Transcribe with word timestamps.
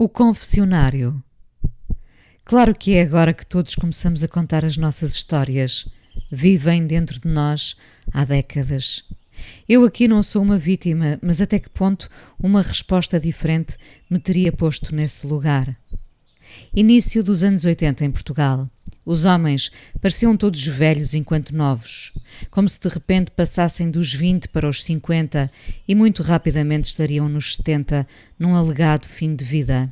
O 0.00 0.08
confessionário. 0.08 1.20
Claro 2.44 2.72
que 2.72 2.94
é 2.94 3.02
agora 3.02 3.34
que 3.34 3.44
todos 3.44 3.74
começamos 3.74 4.22
a 4.22 4.28
contar 4.28 4.64
as 4.64 4.76
nossas 4.76 5.10
histórias. 5.10 5.88
Vivem 6.30 6.86
dentro 6.86 7.20
de 7.20 7.26
nós 7.26 7.74
há 8.12 8.24
décadas. 8.24 9.02
Eu 9.68 9.84
aqui 9.84 10.06
não 10.06 10.22
sou 10.22 10.40
uma 10.40 10.56
vítima, 10.56 11.18
mas 11.20 11.42
até 11.42 11.58
que 11.58 11.68
ponto 11.68 12.08
uma 12.38 12.62
resposta 12.62 13.18
diferente 13.18 13.76
me 14.08 14.20
teria 14.20 14.52
posto 14.52 14.94
nesse 14.94 15.26
lugar? 15.26 15.76
Início 16.72 17.20
dos 17.24 17.42
anos 17.42 17.64
80 17.64 18.04
em 18.04 18.12
Portugal. 18.12 18.70
Os 19.08 19.24
homens 19.24 19.72
pareciam 20.02 20.36
todos 20.36 20.66
velhos 20.66 21.14
enquanto 21.14 21.56
novos, 21.56 22.12
como 22.50 22.68
se 22.68 22.78
de 22.78 22.90
repente 22.90 23.30
passassem 23.30 23.90
dos 23.90 24.12
20 24.12 24.50
para 24.50 24.68
os 24.68 24.82
50 24.82 25.50
e 25.88 25.94
muito 25.94 26.22
rapidamente 26.22 26.88
estariam 26.88 27.26
nos 27.26 27.54
70, 27.54 28.06
num 28.38 28.54
alegado 28.54 29.06
fim 29.06 29.34
de 29.34 29.46
vida. 29.46 29.90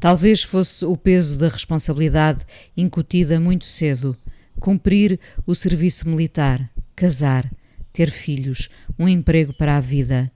Talvez 0.00 0.42
fosse 0.42 0.86
o 0.86 0.96
peso 0.96 1.36
da 1.36 1.50
responsabilidade 1.50 2.46
incutida 2.74 3.38
muito 3.38 3.66
cedo, 3.66 4.16
cumprir 4.58 5.20
o 5.46 5.54
serviço 5.54 6.08
militar, 6.08 6.66
casar, 6.96 7.46
ter 7.92 8.10
filhos, 8.10 8.70
um 8.98 9.06
emprego 9.06 9.52
para 9.52 9.76
a 9.76 9.80
vida. 9.80 10.32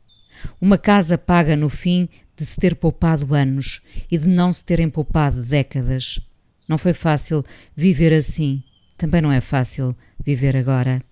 Uma 0.61 0.77
casa 0.77 1.17
paga 1.17 1.57
no 1.57 1.71
fim 1.71 2.07
de 2.37 2.45
se 2.45 2.61
ter 2.61 2.75
poupado 2.75 3.35
anos 3.35 3.81
e 4.11 4.19
de 4.19 4.29
não 4.29 4.53
se 4.53 4.63
terem 4.63 4.91
poupado 4.91 5.43
décadas. 5.43 6.21
Não 6.69 6.77
foi 6.79 6.93
fácil 6.93 7.45
viver 7.75 8.13
assim. 8.13 8.63
Também 8.97 9.23
não 9.23 9.33
é 9.33 9.41
fácil 9.41 9.97
viver 10.25 10.57
agora. 10.57 11.03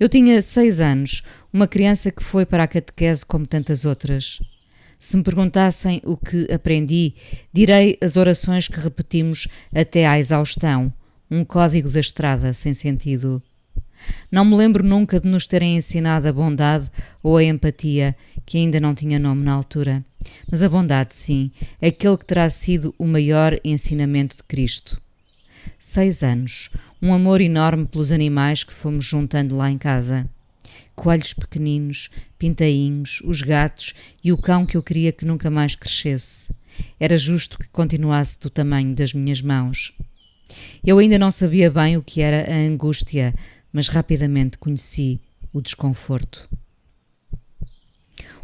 Eu 0.00 0.08
tinha 0.08 0.40
seis 0.42 0.80
anos, 0.80 1.22
uma 1.52 1.68
criança 1.68 2.10
que 2.10 2.22
foi 2.22 2.44
para 2.44 2.64
a 2.64 2.68
catequese 2.68 3.24
como 3.24 3.46
tantas 3.46 3.84
outras. 3.84 4.40
Se 4.98 5.16
me 5.16 5.22
perguntassem 5.22 6.02
o 6.04 6.16
que 6.16 6.50
aprendi, 6.52 7.14
direi 7.52 7.96
as 8.00 8.16
orações 8.16 8.66
que 8.66 8.80
repetimos 8.80 9.46
até 9.72 10.06
à 10.06 10.18
exaustão, 10.18 10.92
um 11.30 11.44
código 11.44 11.88
da 11.88 12.00
estrada 12.00 12.52
sem 12.52 12.74
sentido. 12.74 13.40
Não 14.30 14.44
me 14.44 14.56
lembro 14.56 14.84
nunca 14.84 15.20
de 15.20 15.28
nos 15.28 15.46
terem 15.46 15.76
ensinado 15.76 16.26
a 16.26 16.32
bondade 16.32 16.90
ou 17.22 17.36
a 17.36 17.44
empatia, 17.44 18.16
que 18.44 18.58
ainda 18.58 18.80
não 18.80 18.94
tinha 18.94 19.18
nome 19.18 19.44
na 19.44 19.52
altura. 19.52 20.04
Mas 20.50 20.62
a 20.62 20.68
bondade, 20.68 21.14
sim, 21.14 21.50
aquele 21.80 22.16
que 22.16 22.26
terá 22.26 22.48
sido 22.48 22.94
o 22.98 23.06
maior 23.06 23.58
ensinamento 23.64 24.36
de 24.36 24.42
Cristo. 24.42 25.00
Seis 25.78 26.22
anos, 26.22 26.70
um 27.00 27.12
amor 27.12 27.40
enorme 27.40 27.86
pelos 27.86 28.10
animais 28.10 28.64
que 28.64 28.72
fomos 28.72 29.04
juntando 29.04 29.56
lá 29.56 29.70
em 29.70 29.78
casa. 29.78 30.28
Coelhos 30.94 31.32
pequeninos, 31.32 32.10
pintainhos, 32.38 33.20
os 33.24 33.42
gatos 33.42 33.94
e 34.22 34.32
o 34.32 34.38
cão 34.38 34.66
que 34.66 34.76
eu 34.76 34.82
queria 34.82 35.12
que 35.12 35.24
nunca 35.24 35.50
mais 35.50 35.76
crescesse. 35.76 36.48
Era 36.98 37.16
justo 37.16 37.58
que 37.58 37.68
continuasse 37.68 38.38
do 38.40 38.50
tamanho 38.50 38.94
das 38.94 39.12
minhas 39.12 39.40
mãos. 39.40 39.92
Eu 40.84 40.98
ainda 40.98 41.18
não 41.18 41.30
sabia 41.30 41.70
bem 41.70 41.96
o 41.96 42.02
que 42.02 42.20
era 42.20 42.50
a 42.50 42.56
angústia, 42.56 43.34
mas 43.72 43.88
rapidamente 43.88 44.58
conheci 44.58 45.20
o 45.52 45.60
desconforto. 45.60 46.48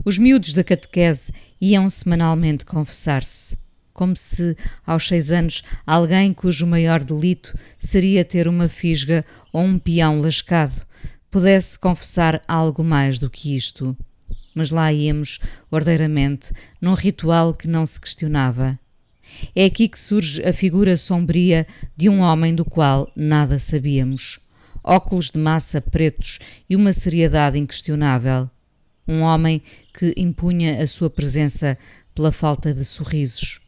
Os 0.04 0.18
miúdos 0.18 0.52
da 0.52 0.62
catequese 0.62 1.32
iam 1.58 1.88
semanalmente 1.88 2.66
confessar-se, 2.66 3.56
como 3.94 4.14
se, 4.14 4.54
aos 4.86 5.08
seis 5.08 5.32
anos, 5.32 5.62
alguém 5.86 6.34
cujo 6.34 6.66
maior 6.66 7.02
delito 7.02 7.56
seria 7.78 8.24
ter 8.24 8.46
uma 8.46 8.68
fisga 8.68 9.24
ou 9.50 9.62
um 9.62 9.78
peão 9.78 10.20
lascado 10.20 10.84
pudesse 11.30 11.78
confessar 11.78 12.40
algo 12.46 12.84
mais 12.84 13.18
do 13.18 13.30
que 13.30 13.56
isto. 13.56 13.96
Mas 14.54 14.70
lá 14.70 14.92
íamos, 14.92 15.40
ordeiramente, 15.68 16.52
num 16.80 16.94
ritual 16.94 17.54
que 17.54 17.66
não 17.66 17.84
se 17.84 18.00
questionava. 18.00 18.78
É 19.52 19.64
aqui 19.64 19.88
que 19.88 19.98
surge 19.98 20.44
a 20.44 20.52
figura 20.52 20.96
sombria 20.96 21.66
de 21.96 22.08
um 22.08 22.20
homem 22.20 22.54
do 22.54 22.64
qual 22.64 23.10
nada 23.16 23.58
sabíamos. 23.58 24.38
Óculos 24.84 25.30
de 25.30 25.38
massa 25.38 25.80
pretos 25.80 26.38
e 26.70 26.76
uma 26.76 26.92
seriedade 26.92 27.58
inquestionável 27.58 28.48
um 29.06 29.20
homem 29.20 29.62
que 29.92 30.14
impunha 30.16 30.82
a 30.82 30.86
sua 30.86 31.10
presença 31.10 31.76
pela 32.14 32.32
falta 32.32 32.72
de 32.72 32.84
sorrisos. 32.84 33.60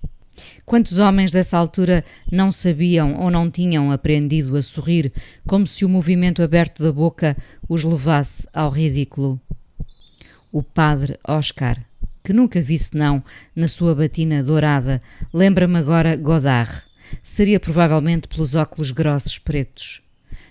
Quantos 0.64 0.98
homens 0.98 1.32
dessa 1.32 1.56
altura 1.56 2.04
não 2.30 2.52
sabiam 2.52 3.19
ou 3.19 3.30
não 3.30 3.50
tinham 3.50 3.91
aprendido 3.91 4.56
a 4.56 4.62
sorrir, 4.62 5.12
como 5.46 5.66
se 5.66 5.84
o 5.84 5.88
movimento 5.88 6.42
aberto 6.42 6.82
da 6.82 6.92
boca 6.92 7.36
os 7.69 7.82
levasse 7.84 8.46
ao 8.52 8.70
ridículo? 8.70 9.41
O 10.52 10.62
padre 10.62 11.19
Oscar, 11.26 11.78
que 12.22 12.32
nunca 12.32 12.60
vi 12.60 12.78
senão 12.78 13.22
na 13.54 13.69
sua 13.69 13.94
batina 13.94 14.42
dourada, 14.42 15.00
lembra-me 15.32 15.78
agora 15.78 16.16
Godard. 16.16 16.84
Seria 17.22 17.60
provavelmente 17.60 18.26
pelos 18.26 18.54
óculos 18.54 18.91
grossos 18.91 19.38
pretos. 19.38 20.02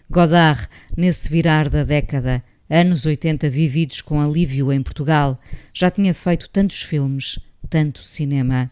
Godard, 0.09 0.67
nesse 0.95 1.29
virar 1.29 1.69
da 1.69 1.83
década, 1.83 2.41
anos 2.69 3.05
80 3.05 3.49
vividos 3.49 4.01
com 4.01 4.19
alívio 4.19 4.71
em 4.71 4.81
Portugal, 4.81 5.39
já 5.73 5.89
tinha 5.89 6.13
feito 6.13 6.49
tantos 6.49 6.81
filmes, 6.81 7.39
tanto 7.69 8.03
cinema. 8.03 8.71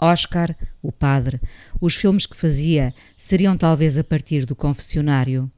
Oscar, 0.00 0.56
o 0.82 0.90
padre, 0.90 1.40
os 1.80 1.94
filmes 1.94 2.26
que 2.26 2.36
fazia 2.36 2.94
seriam 3.18 3.56
talvez 3.56 3.98
a 3.98 4.04
partir 4.04 4.46
do 4.46 4.56
confessionário. 4.56 5.50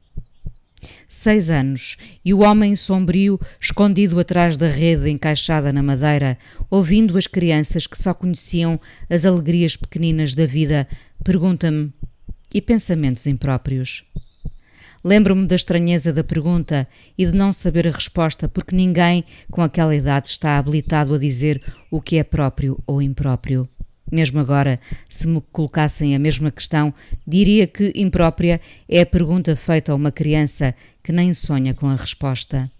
Seis 1.07 1.49
anos, 1.49 1.95
e 2.25 2.33
o 2.33 2.41
homem 2.41 2.75
sombrio, 2.75 3.39
escondido 3.59 4.19
atrás 4.19 4.57
da 4.57 4.67
rede 4.67 5.09
encaixada 5.09 5.71
na 5.71 5.81
madeira, 5.81 6.37
ouvindo 6.69 7.17
as 7.17 7.25
crianças 7.25 7.87
que 7.87 7.97
só 7.97 8.13
conheciam 8.13 8.79
as 9.09 9.25
alegrias 9.25 9.77
pequeninas 9.77 10.33
da 10.33 10.45
vida, 10.45 10.85
pergunta-me: 11.23 11.93
e 12.53 12.61
pensamentos 12.61 13.25
impróprios? 13.27 14.03
Lembro-me 15.03 15.45
da 15.45 15.55
estranheza 15.55 16.13
da 16.13 16.23
pergunta 16.23 16.87
e 17.17 17.25
de 17.25 17.33
não 17.33 17.51
saber 17.51 17.87
a 17.87 17.91
resposta, 17.91 18.47
porque 18.47 18.73
ninguém 18.73 19.25
com 19.51 19.61
aquela 19.61 19.93
idade 19.93 20.29
está 20.29 20.57
habilitado 20.57 21.13
a 21.13 21.19
dizer 21.19 21.61
o 21.91 21.99
que 21.99 22.17
é 22.17 22.23
próprio 22.23 22.79
ou 22.87 23.01
impróprio. 23.01 23.67
Mesmo 24.09 24.39
agora, 24.39 24.79
se 25.09 25.27
me 25.27 25.41
colocassem 25.51 26.15
a 26.15 26.19
mesma 26.19 26.51
questão, 26.51 26.93
diria 27.27 27.67
que 27.67 27.91
imprópria 27.95 28.61
é 28.87 29.01
a 29.01 29.05
pergunta 29.05 29.55
feita 29.55 29.91
a 29.91 29.95
uma 29.95 30.11
criança 30.11 30.73
que 31.03 31.11
nem 31.11 31.33
sonha 31.33 31.73
com 31.73 31.87
a 31.87 31.95
resposta. 31.95 32.71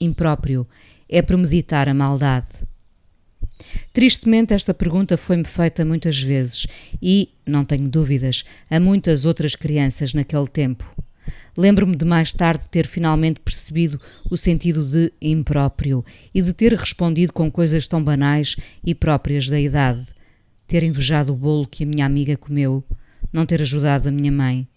Impróprio 0.00 0.66
é 1.08 1.22
premeditar 1.22 1.88
a 1.88 1.94
maldade. 1.94 2.46
Tristemente, 3.92 4.54
esta 4.54 4.72
pergunta 4.72 5.16
foi-me 5.16 5.44
feita 5.44 5.84
muitas 5.84 6.22
vezes 6.22 6.66
e, 7.02 7.30
não 7.44 7.64
tenho 7.64 7.88
dúvidas, 7.88 8.44
a 8.70 8.78
muitas 8.78 9.24
outras 9.24 9.56
crianças 9.56 10.14
naquele 10.14 10.46
tempo. 10.46 10.94
Lembro-me 11.56 11.96
de 11.96 12.04
mais 12.04 12.32
tarde 12.32 12.68
ter 12.68 12.86
finalmente 12.86 13.40
percebido 13.40 14.00
o 14.30 14.36
sentido 14.36 14.84
de 14.84 15.12
impróprio 15.20 16.04
e 16.34 16.40
de 16.40 16.52
ter 16.52 16.72
respondido 16.72 17.32
com 17.32 17.50
coisas 17.50 17.86
tão 17.86 18.02
banais 18.02 18.56
e 18.84 18.94
próprias 18.94 19.48
da 19.48 19.60
idade. 19.60 20.06
Ter 20.66 20.82
invejado 20.82 21.32
o 21.32 21.36
bolo 21.36 21.66
que 21.66 21.84
a 21.84 21.86
minha 21.86 22.06
amiga 22.06 22.36
comeu, 22.36 22.84
não 23.32 23.46
ter 23.46 23.62
ajudado 23.62 24.08
a 24.08 24.12
minha 24.12 24.32
mãe. 24.32 24.68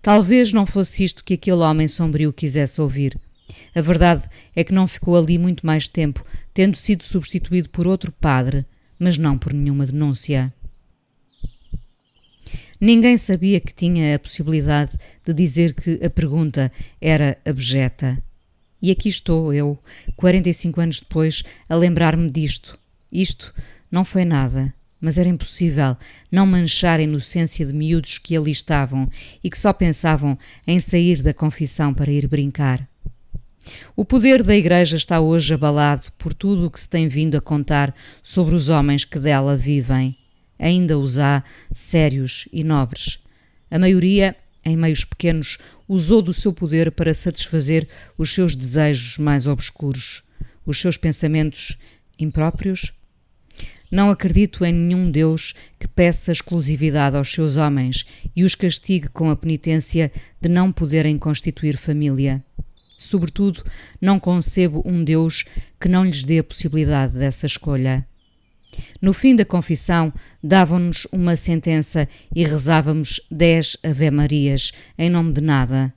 Talvez 0.00 0.52
não 0.52 0.66
fosse 0.66 1.02
isto 1.02 1.24
que 1.24 1.34
aquele 1.34 1.58
homem 1.58 1.88
sombrio 1.88 2.32
quisesse 2.32 2.80
ouvir. 2.80 3.18
A 3.74 3.80
verdade 3.80 4.28
é 4.54 4.62
que 4.62 4.72
não 4.72 4.86
ficou 4.86 5.16
ali 5.16 5.38
muito 5.38 5.66
mais 5.66 5.88
tempo, 5.88 6.24
tendo 6.52 6.76
sido 6.76 7.02
substituído 7.04 7.68
por 7.68 7.86
outro 7.86 8.12
padre, 8.12 8.64
mas 8.98 9.18
não 9.18 9.36
por 9.36 9.52
nenhuma 9.52 9.86
denúncia. 9.86 10.52
Ninguém 12.86 13.16
sabia 13.16 13.60
que 13.60 13.72
tinha 13.72 14.14
a 14.14 14.18
possibilidade 14.18 14.92
de 15.26 15.32
dizer 15.32 15.72
que 15.72 16.04
a 16.04 16.10
pergunta 16.10 16.70
era 17.00 17.38
abjeta. 17.42 18.22
E 18.82 18.90
aqui 18.90 19.08
estou 19.08 19.54
eu, 19.54 19.78
45 20.16 20.82
anos 20.82 21.00
depois, 21.00 21.42
a 21.66 21.76
lembrar-me 21.76 22.30
disto. 22.30 22.78
Isto 23.10 23.54
não 23.90 24.04
foi 24.04 24.26
nada, 24.26 24.74
mas 25.00 25.16
era 25.16 25.30
impossível 25.30 25.96
não 26.30 26.46
manchar 26.46 27.00
a 27.00 27.04
inocência 27.04 27.64
de 27.64 27.72
miúdos 27.72 28.18
que 28.18 28.36
ali 28.36 28.50
estavam 28.50 29.08
e 29.42 29.48
que 29.48 29.58
só 29.58 29.72
pensavam 29.72 30.38
em 30.66 30.78
sair 30.78 31.22
da 31.22 31.32
confissão 31.32 31.94
para 31.94 32.12
ir 32.12 32.28
brincar. 32.28 32.86
O 33.96 34.04
poder 34.04 34.42
da 34.42 34.54
Igreja 34.54 34.98
está 34.98 35.20
hoje 35.20 35.54
abalado 35.54 36.12
por 36.18 36.34
tudo 36.34 36.66
o 36.66 36.70
que 36.70 36.80
se 36.80 36.90
tem 36.90 37.08
vindo 37.08 37.34
a 37.34 37.40
contar 37.40 37.94
sobre 38.22 38.54
os 38.54 38.68
homens 38.68 39.06
que 39.06 39.18
dela 39.18 39.56
vivem 39.56 40.18
ainda 40.58 40.98
os 40.98 41.18
há 41.18 41.42
sérios 41.72 42.48
e 42.52 42.62
nobres. 42.64 43.18
A 43.70 43.78
maioria, 43.78 44.36
em 44.64 44.76
meios 44.76 45.04
pequenos, 45.04 45.58
usou 45.88 46.22
do 46.22 46.32
seu 46.32 46.52
poder 46.52 46.92
para 46.92 47.14
satisfazer 47.14 47.88
os 48.16 48.32
seus 48.32 48.54
desejos 48.54 49.18
mais 49.18 49.46
obscuros, 49.46 50.22
os 50.64 50.80
seus 50.80 50.96
pensamentos 50.96 51.78
impróprios. 52.18 52.92
Não 53.90 54.10
acredito 54.10 54.64
em 54.64 54.72
nenhum 54.72 55.10
Deus 55.10 55.54
que 55.78 55.86
peça 55.86 56.32
exclusividade 56.32 57.16
aos 57.16 57.32
seus 57.32 57.56
homens 57.56 58.04
e 58.34 58.42
os 58.42 58.54
castigue 58.54 59.08
com 59.08 59.30
a 59.30 59.36
penitência 59.36 60.10
de 60.40 60.48
não 60.48 60.72
poderem 60.72 61.16
constituir 61.16 61.76
família. 61.76 62.44
Sobretudo, 62.96 63.62
não 64.00 64.18
concebo 64.18 64.82
um 64.84 65.04
Deus 65.04 65.44
que 65.80 65.88
não 65.88 66.04
lhes 66.04 66.22
dê 66.22 66.38
a 66.38 66.44
possibilidade 66.44 67.12
dessa 67.12 67.46
escolha. 67.46 68.06
No 69.00 69.12
fim 69.12 69.36
da 69.36 69.44
confissão, 69.44 70.12
davam-nos 70.42 71.06
uma 71.12 71.36
sentença 71.36 72.08
e 72.34 72.44
rezávamos 72.44 73.20
dez 73.30 73.76
Ave-Marias 73.82 74.72
em 74.98 75.10
nome 75.10 75.32
de 75.32 75.40
nada. 75.40 75.92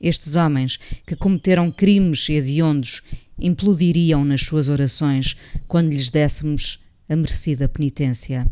Estes 0.00 0.34
homens, 0.34 0.78
que 1.06 1.14
cometeram 1.14 1.70
crimes 1.70 2.28
hediondos, 2.28 3.02
implodiriam 3.38 4.24
nas 4.24 4.42
suas 4.42 4.68
orações 4.68 5.36
quando 5.68 5.90
lhes 5.90 6.10
dessemos 6.10 6.80
a 7.08 7.16
merecida 7.16 7.68
penitência. 7.68 8.46